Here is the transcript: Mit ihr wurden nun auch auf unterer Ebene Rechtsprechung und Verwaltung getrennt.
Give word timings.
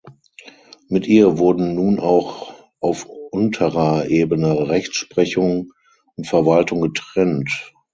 Mit 0.89 1.05
ihr 1.05 1.37
wurden 1.37 1.75
nun 1.75 1.99
auch 1.99 2.55
auf 2.79 3.05
unterer 3.29 4.07
Ebene 4.07 4.67
Rechtsprechung 4.67 5.71
und 6.15 6.25
Verwaltung 6.25 6.81
getrennt. 6.81 7.71